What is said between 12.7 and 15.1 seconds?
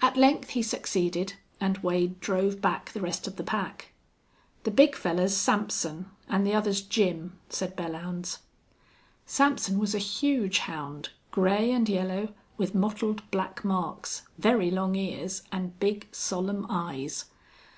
mottled black marks, very long